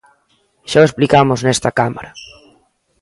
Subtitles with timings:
[0.69, 2.11] Xa o explicamos nesta Cámara.